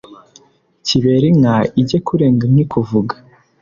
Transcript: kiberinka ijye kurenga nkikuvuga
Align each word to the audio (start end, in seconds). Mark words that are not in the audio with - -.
kiberinka 0.85 1.53
ijye 1.81 1.97
kurenga 2.07 2.43
nkikuvuga 2.51 3.13